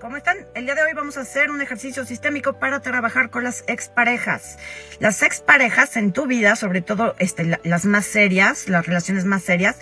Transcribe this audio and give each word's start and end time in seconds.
¿Cómo 0.00 0.16
están? 0.16 0.38
El 0.54 0.64
día 0.64 0.74
de 0.74 0.82
hoy 0.82 0.94
vamos 0.94 1.18
a 1.18 1.20
hacer 1.20 1.50
un 1.50 1.60
ejercicio 1.60 2.06
sistémico 2.06 2.54
para 2.54 2.80
trabajar 2.80 3.28
con 3.28 3.44
las 3.44 3.64
exparejas. 3.66 4.56
Las 4.98 5.22
exparejas 5.22 5.94
en 5.98 6.12
tu 6.12 6.26
vida, 6.26 6.56
sobre 6.56 6.80
todo 6.80 7.14
este, 7.18 7.58
las 7.64 7.84
más 7.84 8.06
serias, 8.06 8.70
las 8.70 8.86
relaciones 8.86 9.26
más 9.26 9.42
serias, 9.42 9.76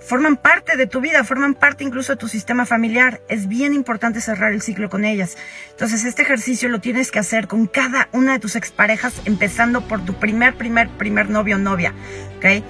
forman 0.00 0.36
parte 0.36 0.76
de 0.76 0.88
tu 0.88 1.00
vida, 1.00 1.22
forman 1.22 1.54
parte 1.54 1.84
incluso 1.84 2.14
de 2.14 2.16
tu 2.16 2.26
sistema 2.26 2.66
familiar. 2.66 3.20
Es 3.28 3.46
bien 3.46 3.74
importante 3.74 4.20
cerrar 4.20 4.52
el 4.52 4.60
ciclo 4.60 4.90
con 4.90 5.04
ellas. 5.04 5.36
Entonces, 5.70 6.04
este 6.04 6.22
ejercicio 6.22 6.68
lo 6.68 6.80
tienes 6.80 7.12
que 7.12 7.20
hacer 7.20 7.46
con 7.46 7.68
cada 7.68 8.08
una 8.10 8.32
de 8.32 8.40
tus 8.40 8.56
exparejas, 8.56 9.22
empezando 9.24 9.86
por 9.86 10.04
tu 10.04 10.18
primer, 10.18 10.56
primer, 10.56 10.88
primer 10.98 11.30
novio 11.30 11.54
o 11.54 11.60
novia. 11.60 11.94
¿Ok? 12.38 12.64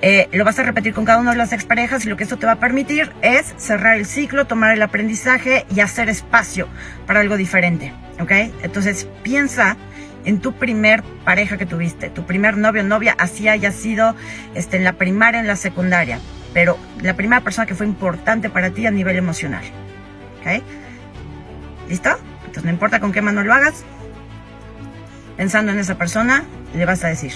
Eh, 0.00 0.28
lo 0.32 0.44
vas 0.44 0.58
a 0.60 0.62
repetir 0.62 0.94
con 0.94 1.04
cada 1.04 1.18
una 1.18 1.32
de 1.32 1.36
las 1.36 1.52
exparejas 1.52 2.04
y 2.04 2.08
lo 2.08 2.16
que 2.16 2.22
esto 2.22 2.36
te 2.36 2.46
va 2.46 2.52
a 2.52 2.60
permitir 2.60 3.12
es 3.20 3.52
cerrar 3.56 3.96
el 3.96 4.06
ciclo, 4.06 4.46
tomar 4.46 4.72
el 4.72 4.82
aprendizaje 4.82 5.66
y 5.74 5.80
hacer 5.80 6.08
espacio 6.08 6.68
para 7.06 7.20
algo 7.20 7.36
diferente, 7.36 7.92
¿ok? 8.20 8.30
Entonces 8.62 9.08
piensa 9.24 9.76
en 10.24 10.38
tu 10.38 10.52
primer 10.52 11.02
pareja 11.24 11.56
que 11.56 11.66
tuviste, 11.66 12.10
tu 12.10 12.24
primer 12.26 12.56
novio 12.56 12.82
o 12.82 12.84
novia, 12.84 13.16
así 13.18 13.48
haya 13.48 13.72
sido 13.72 14.14
este, 14.54 14.76
en 14.76 14.84
la 14.84 14.92
primaria, 14.92 15.40
en 15.40 15.48
la 15.48 15.56
secundaria, 15.56 16.20
pero 16.54 16.78
la 17.02 17.14
primera 17.14 17.42
persona 17.42 17.66
que 17.66 17.74
fue 17.74 17.86
importante 17.86 18.50
para 18.50 18.70
ti 18.70 18.86
a 18.86 18.92
nivel 18.92 19.16
emocional, 19.16 19.64
¿ok? 20.40 20.62
¿Listo? 21.88 22.10
Entonces 22.40 22.64
no 22.64 22.70
importa 22.70 23.00
con 23.00 23.10
qué 23.10 23.20
mano 23.20 23.42
lo 23.42 23.52
hagas, 23.52 23.84
pensando 25.36 25.72
en 25.72 25.78
esa 25.80 25.98
persona, 25.98 26.44
le 26.76 26.84
vas 26.84 27.02
a 27.02 27.08
decir, 27.08 27.32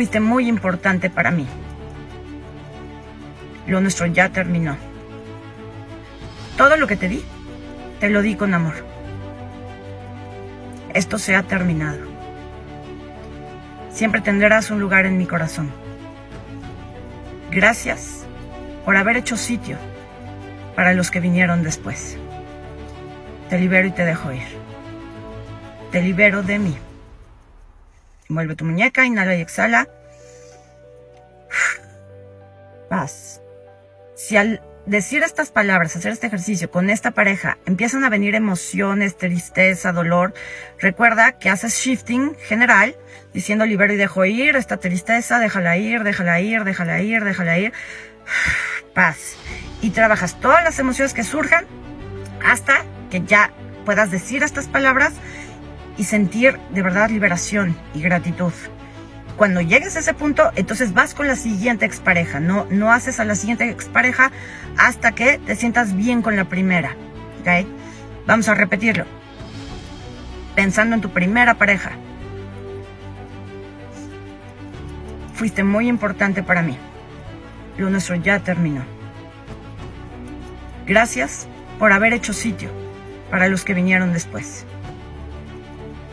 Fuiste 0.00 0.18
muy 0.18 0.48
importante 0.48 1.10
para 1.10 1.30
mí. 1.30 1.46
Lo 3.66 3.82
nuestro 3.82 4.06
ya 4.06 4.30
terminó. 4.30 4.78
Todo 6.56 6.78
lo 6.78 6.86
que 6.86 6.96
te 6.96 7.06
di, 7.06 7.22
te 8.00 8.08
lo 8.08 8.22
di 8.22 8.34
con 8.34 8.54
amor. 8.54 8.76
Esto 10.94 11.18
se 11.18 11.36
ha 11.36 11.42
terminado. 11.42 11.98
Siempre 13.90 14.22
tendrás 14.22 14.70
un 14.70 14.80
lugar 14.80 15.04
en 15.04 15.18
mi 15.18 15.26
corazón. 15.26 15.70
Gracias 17.50 18.24
por 18.86 18.96
haber 18.96 19.18
hecho 19.18 19.36
sitio 19.36 19.76
para 20.76 20.94
los 20.94 21.10
que 21.10 21.20
vinieron 21.20 21.62
después. 21.62 22.16
Te 23.50 23.58
libero 23.58 23.86
y 23.86 23.90
te 23.90 24.06
dejo 24.06 24.32
ir. 24.32 24.48
Te 25.92 26.00
libero 26.00 26.42
de 26.42 26.58
mí. 26.58 26.76
Mueve 28.30 28.54
tu 28.54 28.64
muñeca, 28.64 29.04
inhala 29.04 29.34
y 29.34 29.40
exhala. 29.40 29.88
Paz. 32.88 33.42
Si 34.14 34.36
al 34.36 34.62
decir 34.86 35.24
estas 35.24 35.50
palabras, 35.50 35.96
hacer 35.96 36.12
este 36.12 36.28
ejercicio 36.28 36.70
con 36.70 36.90
esta 36.90 37.10
pareja, 37.10 37.58
empiezan 37.66 38.04
a 38.04 38.08
venir 38.08 38.36
emociones, 38.36 39.16
tristeza, 39.16 39.90
dolor, 39.90 40.32
recuerda 40.78 41.32
que 41.38 41.50
haces 41.50 41.74
shifting 41.74 42.36
general, 42.36 42.94
diciendo 43.34 43.66
libero 43.66 43.94
y 43.94 43.96
dejo 43.96 44.24
ir 44.24 44.54
esta 44.54 44.76
tristeza, 44.76 45.40
déjala 45.40 45.76
ir, 45.76 46.04
déjala 46.04 46.40
ir, 46.40 46.62
déjala 46.62 47.02
ir, 47.02 47.24
déjala 47.24 47.58
ir. 47.58 47.72
Paz. 48.94 49.34
Y 49.82 49.90
trabajas 49.90 50.38
todas 50.40 50.62
las 50.62 50.78
emociones 50.78 51.14
que 51.14 51.24
surjan 51.24 51.66
hasta 52.44 52.84
que 53.10 53.22
ya 53.22 53.50
puedas 53.84 54.12
decir 54.12 54.44
estas 54.44 54.68
palabras 54.68 55.14
y 56.00 56.04
sentir 56.04 56.58
de 56.70 56.80
verdad 56.80 57.10
liberación 57.10 57.76
y 57.92 58.00
gratitud. 58.00 58.54
Cuando 59.36 59.60
llegues 59.60 59.96
a 59.96 59.98
ese 59.98 60.14
punto, 60.14 60.50
entonces 60.56 60.94
vas 60.94 61.12
con 61.12 61.26
la 61.26 61.36
siguiente 61.36 61.84
expareja. 61.84 62.40
No, 62.40 62.66
no 62.70 62.90
haces 62.90 63.20
a 63.20 63.26
la 63.26 63.34
siguiente 63.34 63.68
expareja 63.68 64.32
hasta 64.78 65.12
que 65.12 65.36
te 65.36 65.56
sientas 65.56 65.94
bien 65.94 66.22
con 66.22 66.36
la 66.36 66.46
primera. 66.46 66.96
¿Ok? 67.40 67.66
Vamos 68.26 68.48
a 68.48 68.54
repetirlo. 68.54 69.04
Pensando 70.54 70.94
en 70.94 71.02
tu 71.02 71.10
primera 71.10 71.58
pareja. 71.58 71.90
Fuiste 75.34 75.64
muy 75.64 75.86
importante 75.86 76.42
para 76.42 76.62
mí. 76.62 76.78
Lo 77.76 77.90
nuestro 77.90 78.16
ya 78.16 78.38
terminó. 78.38 78.84
Gracias 80.86 81.46
por 81.78 81.92
haber 81.92 82.14
hecho 82.14 82.32
sitio 82.32 82.70
para 83.30 83.48
los 83.48 83.66
que 83.66 83.74
vinieron 83.74 84.14
después 84.14 84.64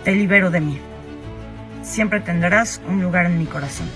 te 0.07 0.16
libero 0.16 0.50
de 0.51 0.62
mí. 0.62 0.79
Siempre 1.84 2.22
tendrás 2.22 2.79
un 2.88 3.01
lugar 3.01 3.25
en 3.25 3.38
mi 3.38 3.45
corazón. 3.45 3.90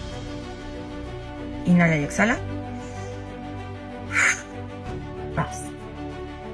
Inhala 1.66 1.96
y 1.96 2.04
exhala. 2.04 2.36
Paz. 5.38 5.62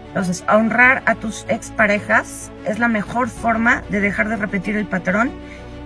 Entonces, 0.10 0.44
honrar 0.48 1.02
a 1.08 1.16
tus 1.16 1.44
exparejas 1.50 2.52
es 2.68 2.78
la 2.78 2.88
mejor 2.88 3.30
forma 3.30 3.82
de 3.90 4.00
dejar 4.00 4.30
de 4.30 4.36
repetir 4.36 4.78
el 4.78 4.86
patrón 4.86 5.32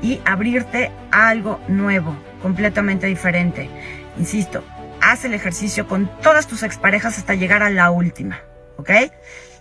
y 0.02 0.20
abrirte 0.26 0.92
a 1.10 1.30
algo 1.30 1.62
nuevo, 1.70 2.14
completamente 2.42 3.08
diferente. 3.08 3.70
Insisto, 4.18 4.66
haz 5.00 5.24
el 5.24 5.34
ejercicio 5.34 5.88
con 5.88 6.12
todas 6.22 6.46
tus 6.46 6.64
exparejas 6.64 7.18
hasta 7.18 7.36
llegar 7.36 7.64
a 7.64 7.70
la 7.70 7.90
última, 7.90 8.42
¿ok? 8.76 8.92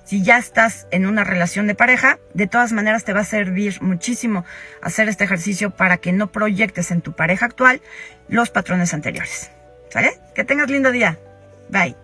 Si 0.05 0.22
ya 0.22 0.38
estás 0.38 0.87
en 0.91 1.06
una 1.06 1.25
relación 1.25 1.66
de 1.66 1.75
pareja, 1.75 2.19
de 2.34 2.47
todas 2.47 2.72
maneras 2.72 3.05
te 3.05 3.12
va 3.12 3.21
a 3.21 3.25
servir 3.25 3.81
muchísimo 3.81 4.44
hacer 4.83 5.09
este 5.09 5.25
ejercicio 5.25 5.71
para 5.71 5.99
que 5.99 6.12
no 6.12 6.33
proyectes 6.33 6.91
en 6.91 7.00
tu 7.00 7.12
pareja 7.12 7.47
actual 7.47 7.81
los 8.28 8.50
patrones 8.50 8.94
anteriores. 8.94 9.50
¿Sale? 9.91 10.12
Que 10.34 10.44
tengas 10.44 10.71
lindo 10.71 10.91
día. 10.93 11.19
Bye. 11.69 11.97